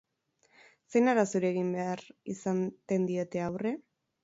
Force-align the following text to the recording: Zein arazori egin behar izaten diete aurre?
Zein 0.95 1.11
arazori 1.13 1.49
egin 1.51 1.69
behar 1.77 2.03
izaten 2.35 3.09
diete 3.13 3.47
aurre? 3.53 3.79